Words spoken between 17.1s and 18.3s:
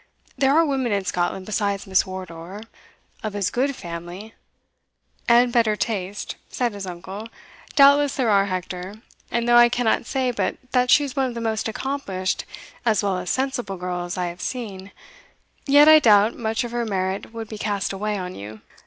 would be cast away